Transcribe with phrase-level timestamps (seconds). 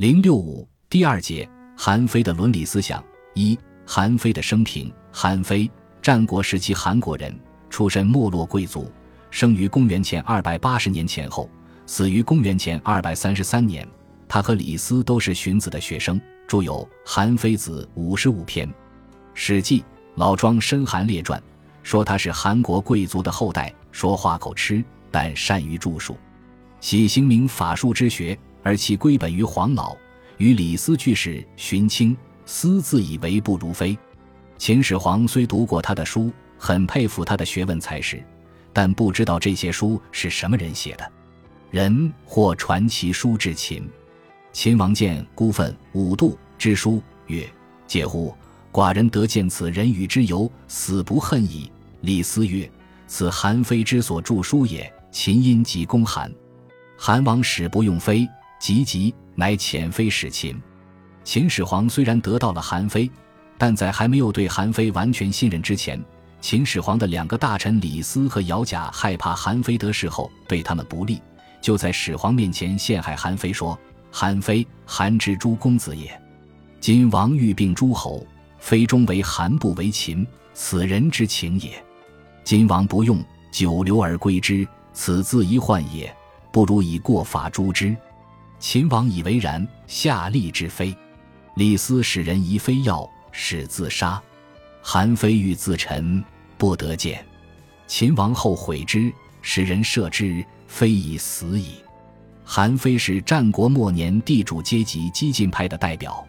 [0.00, 1.46] 零六五第二节，
[1.76, 3.04] 韩非的伦理思想
[3.34, 3.58] 一。
[3.84, 7.38] 韩非的生平：韩非，战国时期韩国人，
[7.68, 8.90] 出身没落贵族，
[9.30, 11.50] 生于公元前二百八十年前后，
[11.84, 13.86] 死于公元前二百三十三年。
[14.26, 18.66] 他和李斯都是荀子的学生，著有《韩非子》五十五篇，
[19.34, 19.80] 《史记·
[20.14, 21.38] 老庄申韩列传》
[21.82, 26.16] 说他是韩国贵族的后代，说话口吃，但善于著述，
[26.80, 29.96] 喜行明法术之学，而其归本于黄老，
[30.38, 32.16] 与李斯俱是荀卿。
[32.46, 33.96] 私自以为不如非。
[34.58, 38.20] 秦始皇虽读过他的书，很佩服他的学问才识，
[38.72, 41.12] 但不知道这些书是什么人写的。
[41.70, 43.88] 人或传其书至秦。
[44.52, 47.48] 秦王见孤愤五度之书，曰
[47.86, 48.34] ：“嗟乎！
[48.72, 51.70] 寡人得见此人与之游，死不恨矣。”
[52.02, 52.68] 李斯曰
[53.06, 56.32] ：“此韩非之所著书也。”秦因即攻韩，
[56.96, 58.28] 韩王使不用非，
[58.60, 60.60] 急急乃遣非使秦。
[61.24, 63.10] 秦始皇虽然得到了韩非，
[63.56, 66.00] 但在还没有对韩非完全信任之前，
[66.42, 71.20] 秦始皇的两个大臣李斯和姚贾害怕韩非得势后对他们不利，
[71.62, 73.78] 就在始皇面前陷害韩非，说
[74.12, 76.20] ：“韩非，韩之诸公子也。
[76.80, 78.26] 今王欲并诸侯，
[78.58, 81.82] 非终为韩不为秦，此人之情也。
[82.44, 86.14] 今王不用，久留而归之，此自一患也。
[86.52, 87.96] 不如以过法诛之。”
[88.60, 90.94] 秦王以为然，下吏之非。
[91.56, 94.22] 李斯使人疑非要，使自杀。
[94.82, 96.22] 韩非欲自沉，
[96.58, 97.24] 不得见。
[97.86, 101.76] 秦王后悔之，使人射之，非已死矣。
[102.44, 106.24] 韩非是战国末年地主阶级激进派的代表，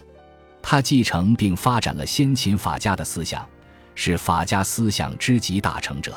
[0.62, 3.46] 他继承并发展了先秦法家的思想，
[3.94, 6.16] 是法家思想之集大成者。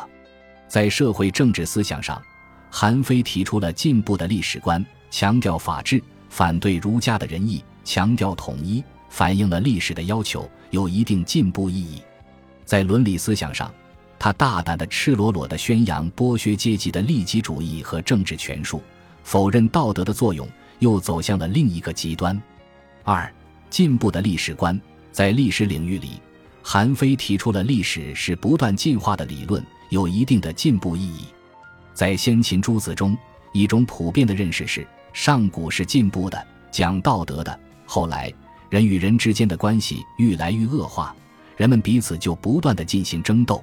[0.69, 2.23] 在社会政治思想上，
[2.71, 4.85] 韩非提出了进步的历史观，
[5.17, 8.83] 强调法治，反对儒家的仁义，强调统一。
[9.09, 12.03] 反映了历史的要求，有一定进步意义。
[12.65, 13.73] 在伦理思想上，
[14.19, 18.83] 他大胆的、赤裸裸的宣扬剥削阶级的利己主义和政治权术，
[19.23, 20.49] 否认道德的作用，
[20.81, 22.43] 又走向了另一个极端。
[23.05, 23.33] 二、
[23.71, 24.81] 进步的历史观，
[25.13, 26.21] 在历史领域里，
[26.61, 31.27] 韩非提出了历史是不断进化的理论，有一定的进步意义。
[31.93, 33.17] 在先秦诸子中，
[33.53, 37.59] 一种普遍的认识是，上古是进步的，讲道德的。
[37.87, 38.31] 后来。
[38.71, 41.15] 人与人之间的关系愈来愈恶化，
[41.57, 43.63] 人们彼此就不断的进行争斗。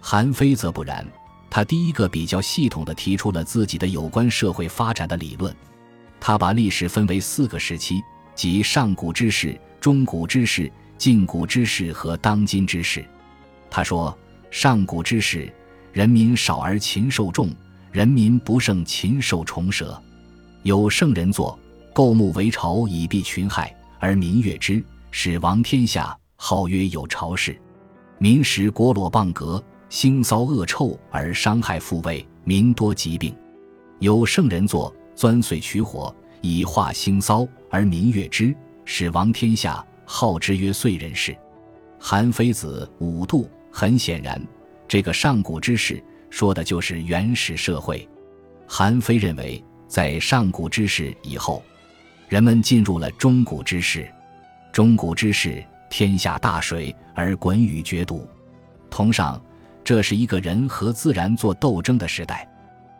[0.00, 1.06] 韩非则不然，
[1.48, 5.54] 他第一个比较系统的提出了自己的有关社会发展的理论。
[6.18, 8.02] 他把历史分为四个时期，
[8.34, 13.04] 即上古之世、中古之世、近古之世和当今之世。
[13.70, 14.18] 他说：
[14.50, 15.52] 上古之世，
[15.92, 17.50] 人民少而禽兽众，
[17.92, 20.02] 人民不胜禽兽虫蛇，
[20.62, 21.58] 有圣人作，
[21.92, 23.74] 构木为巢以避群害。
[23.98, 27.58] 而民悦之，使王天下，号曰有朝氏。
[28.18, 33.34] 民食国裸蚌革，腥骚恶臭而伤害复位，民多疾病。
[33.98, 38.54] 有圣人作，钻碎取火以化腥骚，而民悦之，
[38.86, 41.36] 使王天下，号之曰燧人氏。
[41.98, 44.42] 韩非子五度，很显然，
[44.88, 48.08] 这个上古之世说的就是原始社会。
[48.66, 51.62] 韩非认为，在上古之世以后。
[52.28, 54.08] 人们进入了中古之世，
[54.70, 58.24] 中古之世，天下大水而鲧禹绝毒。
[58.88, 59.42] 同上，
[59.82, 62.48] 这是一个人和自然做斗争的时代。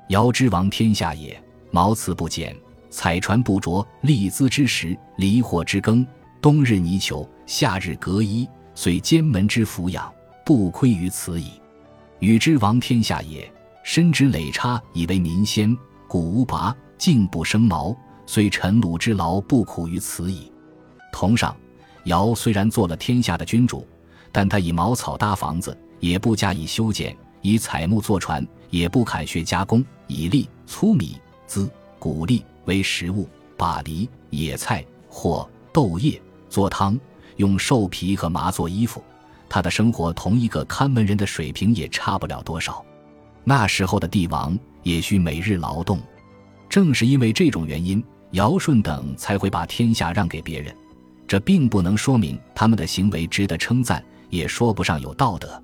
[0.09, 1.41] 尧之王天下也，
[1.71, 2.57] 毛刺不减，
[2.91, 6.05] 采船不着，利资之时，离火之耕，
[6.43, 10.13] 冬日泥裘，夏日革衣，遂兼门之抚养，
[10.45, 11.53] 不亏于此矣。
[12.19, 13.49] 禹之王天下也，
[13.85, 15.77] 身之累差以为民先，
[16.11, 17.97] 古无拔，茎不生毛。
[18.27, 20.51] 虽臣鲁之劳不苦于此矣。
[21.13, 21.57] 同上，
[22.07, 23.87] 尧虽然做了天下的君主，
[24.33, 31.17] 但他以茅草搭房子，也不加以修剪；以采木做船，也不砍削加工；以粒、粗米、
[31.47, 36.99] 秭、谷粒为食物，把梨、野菜或豆叶做汤，
[37.37, 39.01] 用兽皮和麻做衣服。
[39.49, 42.85] 他的生活同一个看门人的水平也差不了多少。
[43.45, 46.01] 那时候的帝王也需每日劳动，
[46.69, 48.03] 正是因为这种原因。
[48.33, 50.73] 尧舜等才会把天下让给别人，
[51.27, 55.61] 这并不能说明他们的行为值得称赞，也说不上有道德。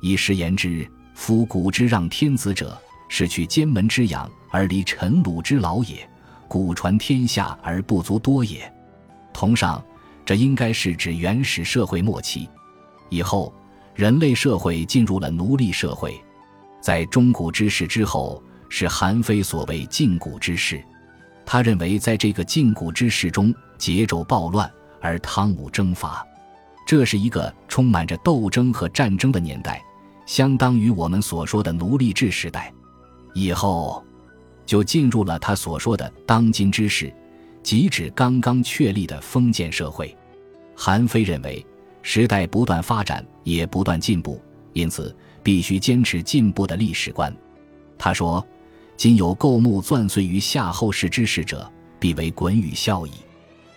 [0.00, 6.08] 以实言之，夫古之让天子者，是去监门之养而离臣虏之劳也，
[6.48, 8.72] 古传天下而不足多也。
[9.34, 9.84] 同上，
[10.24, 12.48] 这应该是指原始社会末期，
[13.10, 13.52] 以后
[13.94, 16.18] 人类社会进入了奴隶社会，
[16.80, 20.82] 在中古之世之后，是韩非所谓禁古之世。
[21.44, 24.70] 他认为，在这个禁古之世中，桀纣暴乱，
[25.00, 26.26] 而汤武征伐。
[26.86, 29.82] 这是一个充满着斗争和战争的年代，
[30.26, 32.72] 相当于我们所说的奴隶制时代。
[33.34, 34.04] 以后，
[34.66, 37.12] 就进入了他所说的当今之世，
[37.62, 40.16] 即指刚刚确立的封建社会。
[40.74, 41.64] 韩非认为，
[42.02, 44.40] 时代不断发展，也不断进步，
[44.72, 47.34] 因此必须坚持进步的历史观。
[47.98, 48.46] 他说
[48.98, 53.12] ：“今有构木钻碎于夏后氏之事者，必为鲧禹孝矣；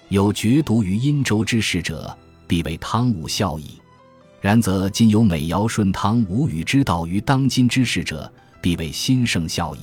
[0.10, 3.80] 有决毒于殷周之事者，必为汤武孝矣。
[4.42, 8.34] 然则今有美尧舜汤武禹之道于当今之事者，
[8.64, 9.82] 必为新圣孝矣。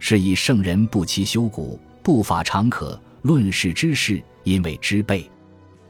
[0.00, 5.30] 是以圣人不期修古，不法常可，论世之事，因为之备。”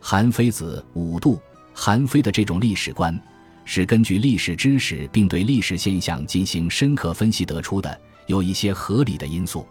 [0.02, 1.40] 韩非子五度，
[1.72, 3.18] 韩非的这种历史观，
[3.64, 9.66] 是根据历史知识并对历史现象进行深刻分析得出的，有一些合理的因素。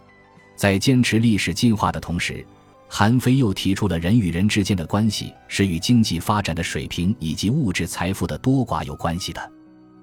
[0.54, 2.44] 在坚持历史进化的同时，
[2.88, 9.52] 韩非又提出了人与人之间的关系是与经济发展的水平以及物质财富的多寡有关系的。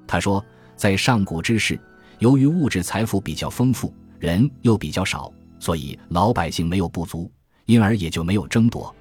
[0.05, 0.43] 他说，
[0.75, 1.79] 在上古之世，
[2.19, 7.31] 由于物质财富比较丰富，人又比较少，所以老百姓没有不足，
[7.65, 8.93] 因而也就没有争夺。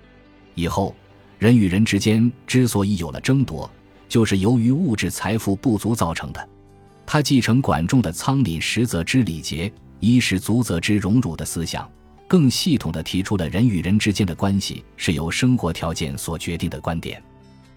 [0.54, 0.94] 以后。
[1.38, 3.68] 人与人之间之所以有了争夺，
[4.08, 6.48] 就是由于物质财富不足造成的。
[7.12, 9.70] 他继承管仲的“仓廪实则之礼节，
[10.00, 11.86] 衣食足则之荣辱”的思想，
[12.26, 17.22] 更系统地提出了人与人之间的关系是由生活条件所决定的观点。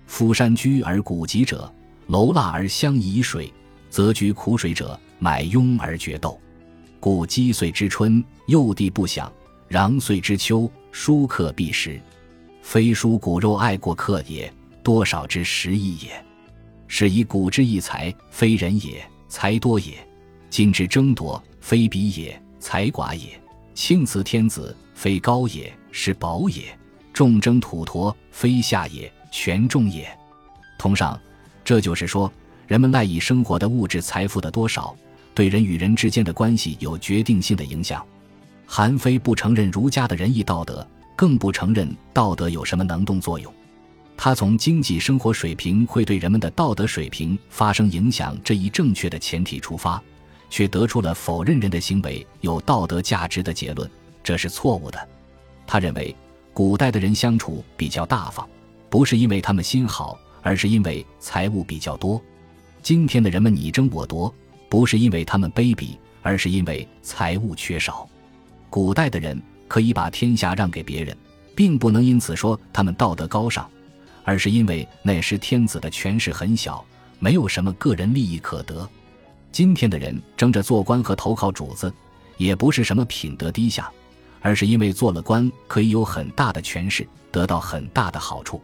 [0.08, 1.70] 夫山居而谷瘠者，
[2.08, 3.52] 楼腊而相宜水，
[3.90, 6.40] 则居苦水者，买庸而决斗。
[7.02, 9.30] 故积岁之春，幼地不享；
[9.68, 12.00] 禳岁之秋，疏客必食。
[12.62, 14.50] 非书骨肉爱过客也，
[14.82, 16.26] 多少之食意也。
[16.88, 19.94] 是以古之异才，非人也，财多也；
[20.50, 23.40] 今之争夺，非彼也，财寡也。
[23.74, 26.64] 庆辞天子，非高也，是宝也；
[27.14, 30.08] 众争土陀，非下也，权重也。
[30.78, 31.20] 同上，
[31.64, 32.32] 这就是说，
[32.68, 34.96] 人们赖以生活的物质财富的多少，
[35.34, 38.06] 对人与人之间的关系有决定性的影响。
[38.66, 40.86] 韩非不承认儒家的仁义道德。
[41.18, 43.50] 更不承认道德有什么能动作用。
[44.18, 50.02] 他从经济生活水平会对人们的道德水平发生影响这一正确的前提出发，
[50.50, 53.90] 却得出了否认人的行为有道德价值的结论，
[54.24, 55.10] 这是错误的。
[55.68, 56.16] 他认为，
[56.54, 58.48] 古代的人相处比较大方，
[58.90, 62.22] 不是因为他们心好，而是因为财物比较多；
[62.82, 64.34] 今天的人们你争我夺，
[64.70, 68.08] 不是因为他们卑鄙，而是因为财物缺少。
[68.70, 69.42] 古代的人。
[69.68, 71.18] 可以把天下让给别人，
[71.56, 73.68] 并不能因此说他们道德高尚，
[74.26, 76.84] 而是因为那时天子的权势很小，
[77.20, 78.86] 没有什么个人利益可得。
[79.54, 81.94] 今天的人争着做官和投靠主子，
[82.36, 83.90] 也不是什么品德低下，
[84.42, 88.62] 而是因为做了官可以有很大的权势，得到很大的好处。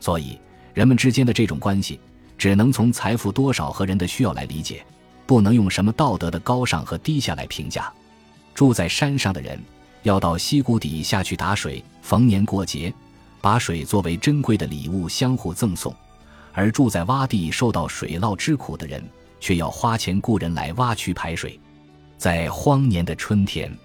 [0.00, 0.38] 所以，
[0.72, 2.00] 人们之间的这种关系，
[2.38, 4.82] 只能从财富多少和人的需要来理解，
[5.26, 7.92] 不能用什么道德的高尚和低下来评价。
[8.54, 9.60] 住在山上的人。
[10.04, 12.92] 要到溪谷底下去打水，逢年过节，
[13.42, 15.92] 把水作为珍贵的礼物相互赠送；
[16.52, 19.04] 而住在洼地受到水涝之苦的人，
[19.40, 21.58] 却要花钱雇人来挖渠排水。
[22.16, 23.76] 在荒年的春天，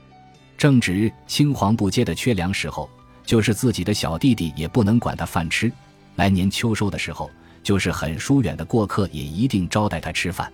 [0.55, 2.87] 正值青黄不接的缺粮时候，
[3.25, 5.69] 就是自己的小弟弟也不能管他饭吃；
[6.17, 7.31] 来年秋收的时候，
[7.63, 10.53] 就是很疏远的过客也一定招待他吃饭。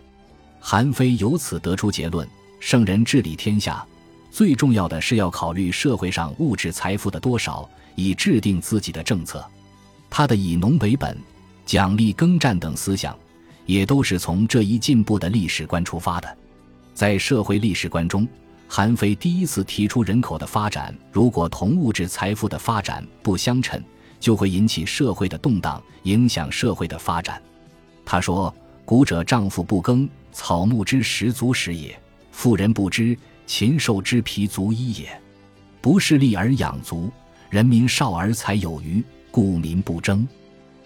[0.62, 2.26] 韩非由此得出结论：
[2.62, 3.86] 圣人治理天下。
[4.32, 9.46] 最重要的是要考虑社会上物质财富的多少，以制定自己的政策。
[10.10, 11.18] 他的以农为本、
[11.66, 13.18] 奖励耕战等思想，
[13.66, 16.38] 也都是从这一进步的历史观出发的。
[16.94, 18.28] 在社会历史观中，
[18.68, 23.82] 韩非第一次提出，人口的发展如果同物质财富的发展不相称，
[24.20, 27.42] 就会引起社会的动荡，影响社会的发展。
[28.06, 28.54] 他说
[28.86, 31.92] ：“古者丈夫不耕，草木之食足食也；
[32.32, 35.22] 妇人不知。”禽兽之皮足衣也，
[35.82, 37.12] 不是利而养足，
[37.54, 40.28] 人民少而财有余，故民不争。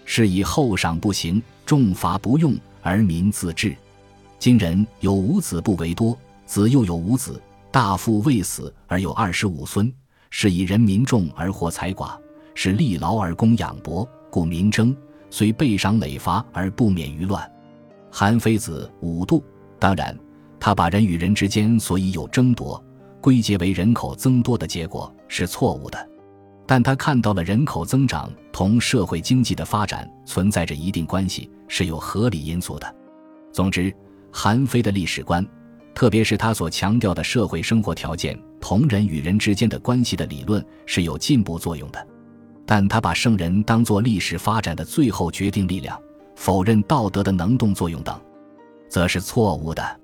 [0.04, 3.74] 是以后赏不行，重罚不用，而民自治。
[4.38, 9.90] 今人有五子不为多，子又有五子，大父未死而有二十五孙。
[10.28, 12.18] 是以人民重而获财寡，
[12.54, 14.94] 是利劳而供养薄，故民争。
[15.30, 17.50] 虽备赏累罚而不免于乱。
[18.10, 19.42] 韩非子五度，
[19.78, 20.14] 当然。
[20.60, 22.84] 他把人与人之间所以有争夺，
[23.22, 26.06] 归结为人口增多的结果是错误的，
[26.70, 32.94] 但他看到了人口增长同社会经济的发展存在着一定关系，是有合理因素的。
[33.50, 33.90] 总之，
[34.30, 35.44] 韩非的历史观，
[35.94, 42.06] 特别是他所强调的社会生活条件同人与人之间的关系的理论，是有进步作用的。
[42.66, 45.98] 但他把圣人当作历史发展的最后决定力量，
[46.36, 48.20] 否认道德的能动作用等，
[48.90, 50.00] 则是错误的。